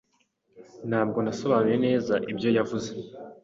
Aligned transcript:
Ntabwo 0.89 1.17
nasobanuye 1.25 1.77
neza 1.85 2.13
ibyo 2.31 2.49
yavuze. 2.57 2.89